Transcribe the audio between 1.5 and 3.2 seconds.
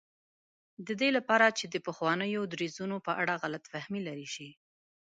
چې د پخوانیو دریځونو په